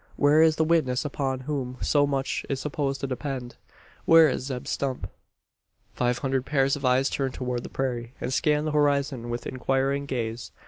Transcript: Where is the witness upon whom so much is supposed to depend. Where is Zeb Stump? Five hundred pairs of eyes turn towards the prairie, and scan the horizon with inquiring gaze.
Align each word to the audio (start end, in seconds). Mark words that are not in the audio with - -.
Where 0.15 0.41
is 0.41 0.55
the 0.55 0.63
witness 0.63 1.05
upon 1.05 1.41
whom 1.41 1.77
so 1.79 2.07
much 2.07 2.43
is 2.49 2.59
supposed 2.59 3.01
to 3.01 3.05
depend. 3.07 3.57
Where 4.05 4.27
is 4.29 4.45
Zeb 4.45 4.65
Stump? 4.65 5.07
Five 5.93 6.17
hundred 6.17 6.43
pairs 6.43 6.75
of 6.75 6.83
eyes 6.83 7.07
turn 7.07 7.31
towards 7.31 7.61
the 7.61 7.69
prairie, 7.69 8.15
and 8.19 8.33
scan 8.33 8.65
the 8.65 8.71
horizon 8.71 9.29
with 9.29 9.45
inquiring 9.45 10.07
gaze. 10.07 10.51